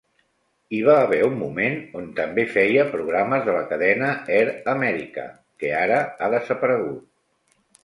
[0.77, 5.29] Hi va haver un moment on també feia programes de la cadena Air America,
[5.63, 7.09] que ara ha desaparegut.